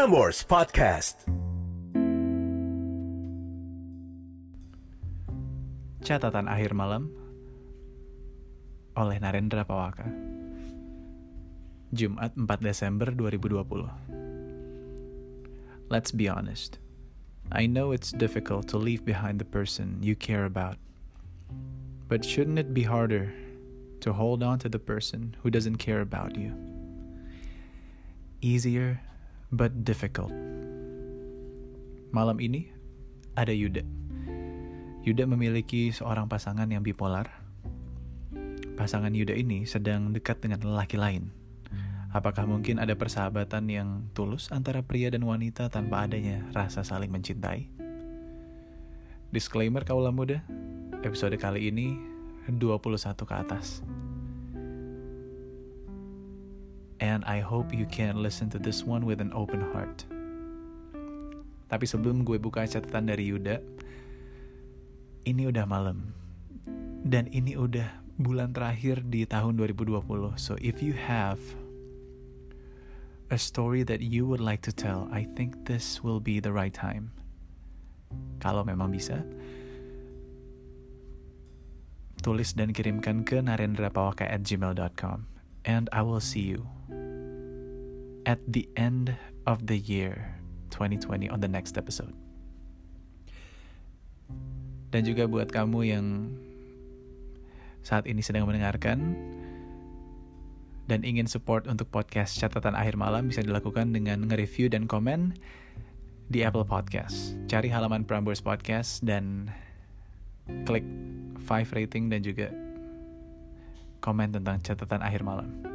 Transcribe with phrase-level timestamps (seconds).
[0.00, 1.28] Prambors Podcast.
[6.00, 7.12] Catatan akhir malam
[8.96, 10.08] oleh Narendra Pawaka.
[11.92, 13.92] Jumat 4 Desember 2020.
[15.92, 16.80] Let's be honest.
[17.52, 20.80] I know it's difficult to leave behind the person you care about.
[22.08, 23.36] But shouldn't it be harder
[24.00, 26.56] to hold on to the person who doesn't care about you?
[28.40, 29.04] Easier
[29.50, 30.30] but difficult.
[32.10, 32.70] Malam ini
[33.34, 33.82] ada Yuda.
[35.06, 37.30] Yuda memiliki seorang pasangan yang bipolar.
[38.78, 41.34] Pasangan Yuda ini sedang dekat dengan lelaki lain.
[42.10, 47.70] Apakah mungkin ada persahabatan yang tulus antara pria dan wanita tanpa adanya rasa saling mencintai?
[49.30, 50.42] Disclaimer kaulah muda,
[51.06, 51.94] episode kali ini
[52.50, 53.86] 21 ke atas.
[57.00, 60.04] And I hope you can listen to this one with an open heart.
[61.72, 63.58] Tapi sebelum gue buka catatan dari Yuda,
[65.24, 66.12] ini udah malam.
[67.00, 67.88] Dan ini udah
[68.20, 70.36] bulan terakhir di tahun 2020.
[70.36, 71.40] So if you have
[73.32, 76.74] a story that you would like to tell, I think this will be the right
[76.74, 77.16] time.
[78.42, 79.22] Kalau memang bisa,
[82.20, 85.30] tulis dan kirimkan ke narendrapawaka@gmail.com
[85.64, 86.68] and I will see you
[88.30, 89.10] at the end
[89.50, 90.38] of the year
[90.70, 92.14] 2020 on the next episode.
[94.94, 96.06] Dan juga buat kamu yang
[97.82, 99.18] saat ini sedang mendengarkan
[100.86, 105.34] dan ingin support untuk podcast catatan akhir malam bisa dilakukan dengan nge-review dan komen
[106.30, 107.34] di Apple Podcast.
[107.50, 109.50] Cari halaman Prambors Podcast dan
[110.66, 110.86] klik
[111.46, 112.50] 5 rating dan juga
[114.02, 115.69] komen tentang catatan akhir malam.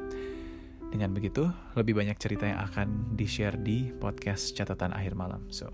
[0.96, 5.44] Dengan begitu, lebih banyak cerita yang akan di-share di podcast catatan akhir malam.
[5.52, 5.68] So,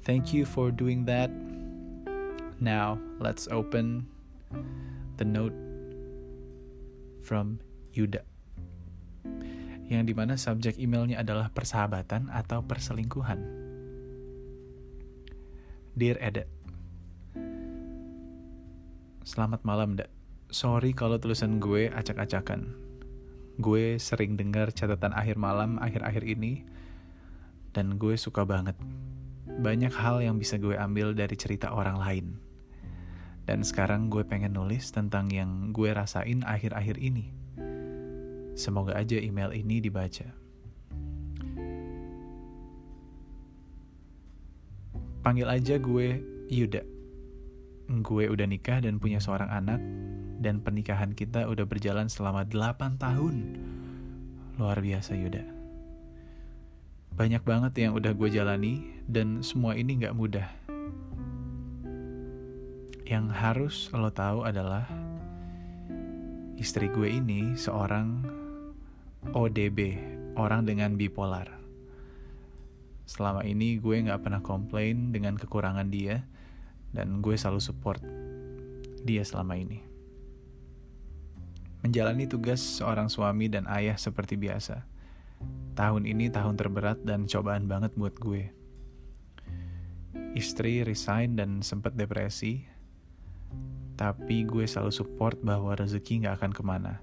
[0.00, 1.28] thank you for doing that.
[2.56, 4.08] Now, let's open
[5.20, 5.52] the note
[7.20, 7.60] from
[7.92, 8.24] Yuda.
[9.92, 13.44] Yang di mana subjek emailnya adalah persahabatan atau perselingkuhan.
[15.92, 16.48] Dear Eda,
[19.20, 20.08] Selamat malam, Dak
[20.48, 22.85] sorry kalau tulisan gue acak-acakan.
[23.56, 26.68] Gue sering dengar catatan akhir malam akhir-akhir ini,
[27.72, 28.76] dan gue suka banget.
[29.46, 32.26] Banyak hal yang bisa gue ambil dari cerita orang lain.
[33.46, 37.30] Dan sekarang gue pengen nulis tentang yang gue rasain akhir-akhir ini.
[38.56, 40.26] Semoga aja email ini dibaca.
[45.22, 46.82] Panggil aja gue Yuda.
[48.02, 49.78] Gue udah nikah dan punya seorang anak,
[50.40, 53.36] dan pernikahan kita udah berjalan selama 8 tahun.
[54.56, 55.44] Luar biasa Yuda.
[57.16, 60.48] Banyak banget yang udah gue jalani dan semua ini gak mudah.
[63.06, 64.84] Yang harus lo tahu adalah
[66.60, 68.20] istri gue ini seorang
[69.32, 69.96] ODB,
[70.36, 71.48] orang dengan bipolar.
[73.06, 76.26] Selama ini gue gak pernah komplain dengan kekurangan dia,
[76.90, 78.02] dan gue selalu support
[79.06, 79.85] dia selama ini.
[81.86, 84.82] Menjalani tugas seorang suami dan ayah seperti biasa.
[85.78, 88.50] Tahun ini tahun terberat dan cobaan banget buat gue.
[90.34, 92.66] Istri resign dan sempat depresi,
[93.94, 96.94] tapi gue selalu support bahwa rezeki gak akan ke mana.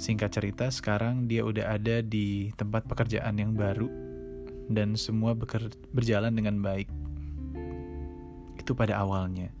[0.00, 3.92] Singkat cerita, sekarang dia udah ada di tempat pekerjaan yang baru
[4.72, 5.36] dan semua
[5.92, 6.88] berjalan dengan baik
[8.56, 9.52] itu pada awalnya.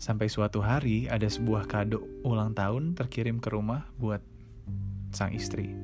[0.00, 4.24] Sampai suatu hari ada sebuah kado ulang tahun terkirim ke rumah buat
[5.12, 5.76] sang istri.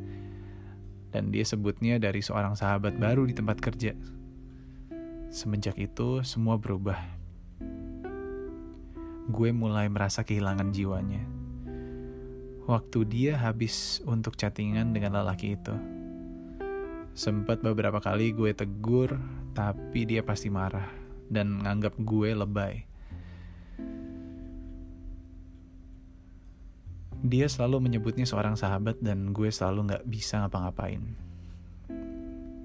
[1.13, 3.93] Dan dia sebutnya dari seorang sahabat baru di tempat kerja.
[5.29, 6.97] Semenjak itu semua berubah.
[9.29, 11.21] Gue mulai merasa kehilangan jiwanya.
[12.65, 15.77] Waktu dia habis untuk chattingan dengan lelaki itu.
[17.13, 19.21] Sempat beberapa kali gue tegur,
[19.53, 20.89] tapi dia pasti marah
[21.29, 22.96] dan nganggap gue lebay.
[27.27, 31.03] Dia selalu menyebutnya seorang sahabat dan gue selalu gak bisa ngapa-ngapain.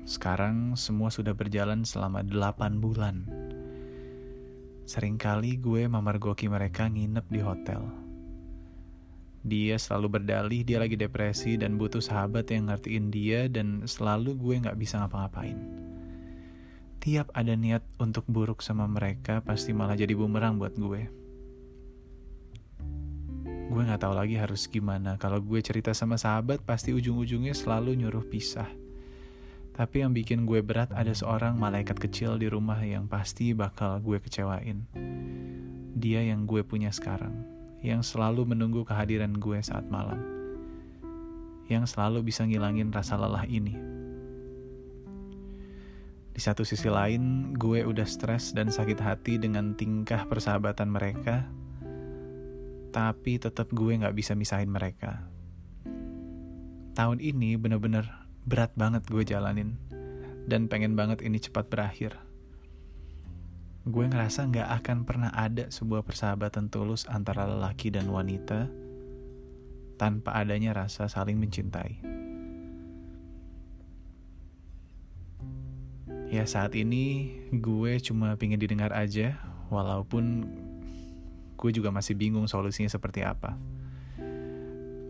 [0.05, 3.25] Sekarang semua sudah berjalan selama 8 bulan.
[4.85, 7.81] Seringkali gue memergoki mereka nginep di hotel.
[9.41, 14.61] Dia selalu berdalih dia lagi depresi dan butuh sahabat yang ngertiin dia dan selalu gue
[14.61, 15.57] gak bisa ngapa-ngapain
[17.01, 21.20] tiap ada niat untuk buruk sama mereka pasti malah jadi bumerang buat gue.
[24.01, 25.13] Tahu lagi harus gimana.
[25.21, 28.65] Kalau gue cerita sama sahabat pasti ujung-ujungnya selalu nyuruh pisah.
[29.77, 34.17] Tapi yang bikin gue berat ada seorang malaikat kecil di rumah yang pasti bakal gue
[34.17, 34.89] kecewain.
[35.93, 37.45] Dia yang gue punya sekarang,
[37.85, 40.17] yang selalu menunggu kehadiran gue saat malam.
[41.69, 43.77] Yang selalu bisa ngilangin rasa lelah ini.
[46.33, 51.45] Di satu sisi lain, gue udah stres dan sakit hati dengan tingkah persahabatan mereka,
[52.91, 55.23] tapi tetap gue gak bisa misahin mereka.
[56.91, 58.03] Tahun ini bener-bener
[58.43, 59.79] berat banget gue jalanin
[60.45, 62.19] dan pengen banget ini cepat berakhir.
[63.87, 68.69] Gue ngerasa gak akan pernah ada sebuah persahabatan tulus antara lelaki dan wanita
[69.97, 72.21] tanpa adanya rasa saling mencintai.
[76.31, 79.35] Ya saat ini gue cuma pingin didengar aja,
[79.67, 80.47] walaupun
[81.61, 83.53] gue juga masih bingung solusinya seperti apa.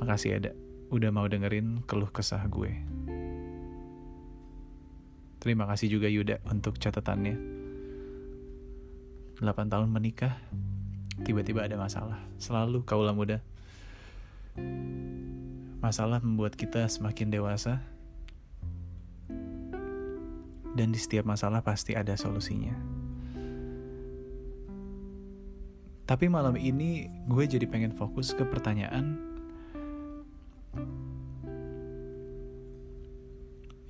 [0.03, 0.51] Makasih ada,
[0.91, 2.75] udah mau dengerin keluh kesah gue.
[5.39, 7.39] Terima kasih juga Yuda untuk catatannya.
[9.39, 10.37] 8 tahun menikah,
[11.23, 12.19] tiba-tiba ada masalah.
[12.37, 13.41] Selalu kaulah muda.
[15.81, 17.81] Masalah membuat kita semakin dewasa.
[20.77, 22.75] Dan di setiap masalah pasti ada solusinya.
[26.11, 29.15] Tapi malam ini gue jadi pengen fokus ke pertanyaan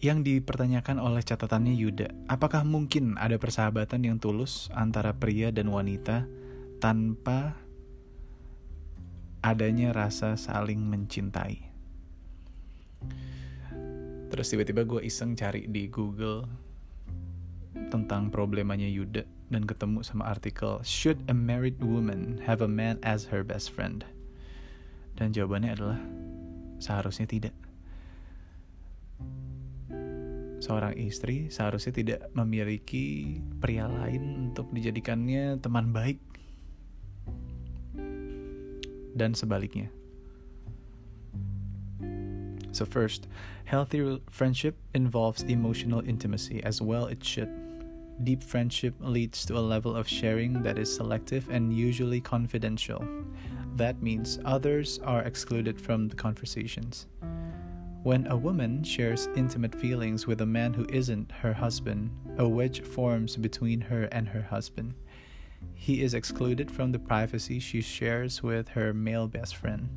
[0.06, 6.30] yang dipertanyakan oleh catatannya Yuda, apakah mungkin ada persahabatan yang tulus antara pria dan wanita
[6.78, 7.58] tanpa
[9.42, 11.74] adanya rasa saling mencintai?
[14.30, 16.46] Terus tiba-tiba gue iseng cari di Google
[17.92, 23.30] tentang problemanya Yuda dan ketemu sama artikel Should a married woman have a man as
[23.36, 24.08] her best friend?
[25.20, 26.00] Dan jawabannya adalah
[26.80, 27.54] seharusnya tidak
[30.62, 36.22] seorang istri seharusnya tidak memiliki pria lain untuk dijadikannya teman baik
[39.18, 39.92] dan sebaliknya.
[42.72, 43.28] So first,
[43.68, 47.52] healthy friendship involves emotional intimacy as well it should.
[48.24, 53.04] Deep friendship leads to a level of sharing that is selective and usually confidential.
[53.78, 57.08] That means others are excluded from the conversations.
[58.04, 62.82] When a woman shares intimate feelings with a man who isn't her husband, a wedge
[62.82, 64.94] forms between her and her husband.
[65.74, 69.90] He is excluded from the privacy she shares with her male best friend.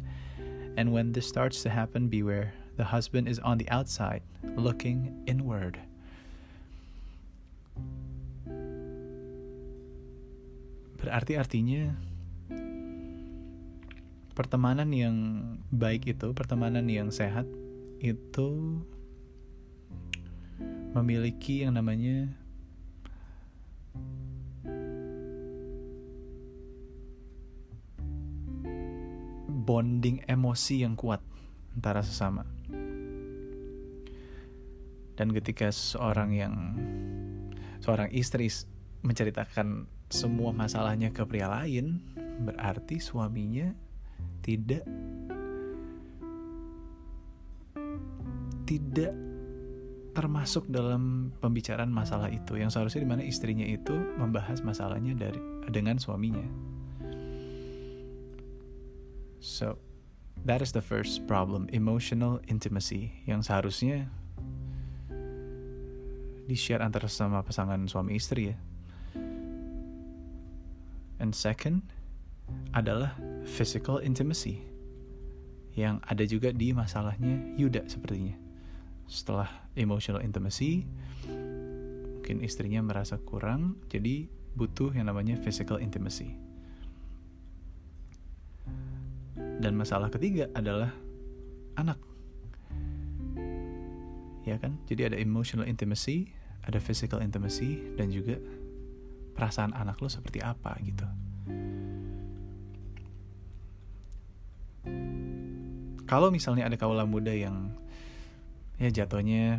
[0.76, 2.55] And when this starts to happen, beware.
[2.76, 4.23] The husband is on the outside,
[4.56, 5.79] looking inward.
[11.05, 11.93] Berarti artinya
[14.33, 15.17] pertemanan yang
[15.69, 17.45] baik itu, pertemanan yang sehat
[18.01, 18.81] itu
[20.97, 22.33] memiliki yang namanya
[29.69, 31.21] bonding emosi yang kuat
[31.77, 32.49] antara sesama.
[35.21, 36.55] Dan ketika seorang yang
[37.85, 38.49] seorang istri
[39.05, 41.99] menceritakan semua masalahnya ke pria lain,
[42.46, 43.75] berarti suaminya
[44.46, 44.87] tidak
[48.62, 49.11] tidak
[50.14, 55.42] termasuk dalam pembicaraan masalah itu yang seharusnya di mana istrinya itu membahas masalahnya dari
[55.75, 56.47] dengan suaminya.
[59.42, 59.83] So
[60.47, 64.06] that is the first problem, emotional intimacy yang seharusnya
[66.47, 68.56] di share antara sama pasangan suami istri ya.
[71.25, 71.88] And second
[72.76, 73.16] adalah
[73.49, 74.61] physical intimacy
[75.73, 78.37] yang ada juga di masalahnya Yuda sepertinya.
[79.09, 80.85] Setelah emotional intimacy
[81.25, 86.37] mungkin istrinya merasa kurang jadi butuh yang namanya physical intimacy.
[89.64, 90.93] Dan masalah ketiga adalah
[91.81, 91.97] anak.
[94.45, 94.76] Ya kan?
[94.85, 98.40] Jadi ada emotional intimacy ada physical intimacy dan juga
[99.35, 101.07] perasaan anak lo seperti apa gitu.
[106.05, 107.75] Kalau misalnya ada kaula muda yang
[108.79, 109.59] ya jatuhnya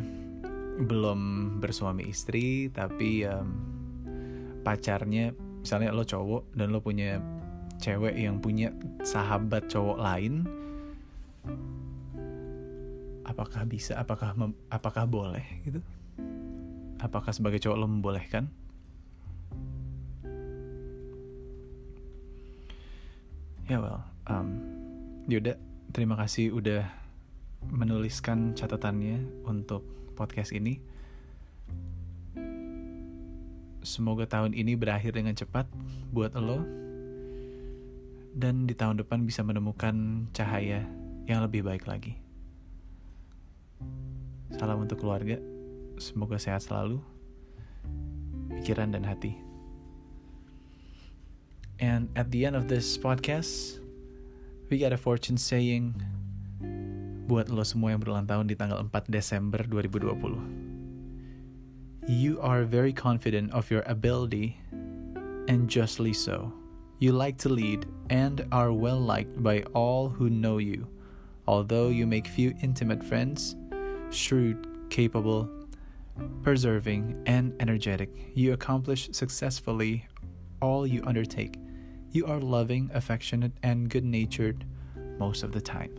[0.76, 1.20] belum
[1.60, 3.48] bersuami istri tapi um,
[4.60, 5.32] pacarnya
[5.64, 7.18] misalnya lo cowok dan lo punya
[7.80, 10.44] cewek yang punya sahabat cowok lain
[13.26, 15.80] apakah bisa apakah mem, apakah boleh gitu?
[17.02, 18.48] Apakah sebagai cowok lo membolehkan
[23.66, 24.62] ya yeah, well um,
[25.26, 25.58] Yuda
[25.90, 26.86] terima kasih udah
[27.70, 29.82] menuliskan catatannya untuk
[30.14, 30.78] podcast ini.
[33.86, 35.66] Semoga tahun ini berakhir dengan cepat
[36.10, 36.62] buat lo.
[38.36, 40.84] Dan di tahun depan bisa menemukan cahaya
[41.24, 42.20] yang lebih baik lagi.
[44.52, 45.40] Salam untuk keluarga,
[45.96, 47.00] semoga sehat selalu,
[48.60, 49.45] pikiran dan hati.
[51.76, 53.80] And at the end of this podcast,
[54.70, 55.94] we got a fortune saying
[57.26, 60.64] buat lo semua yang berulang tahun di tanggal 4 Desember 2020.
[62.06, 64.56] You are very confident of your ability,
[65.50, 66.54] and justly so.
[67.02, 70.86] You like to lead and are well liked by all who know you.
[71.44, 73.58] Although you make few intimate friends,
[74.08, 75.50] shrewd, capable,
[76.46, 80.06] preserving, and energetic, you accomplish successfully
[80.62, 81.58] all you undertake.
[82.10, 84.64] You are loving, affectionate, and good natured
[85.18, 85.96] most of the time.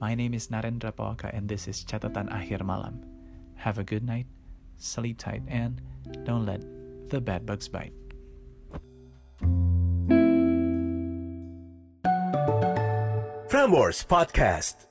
[0.00, 3.04] My name is Narendra Pawaka, and this is Catatan Akhir Malam.
[3.56, 4.26] Have a good night
[4.78, 5.80] sleep tight, and
[6.24, 6.62] don't let
[7.10, 7.92] the bad bugs bite.
[13.48, 14.87] Frameworks Podcast.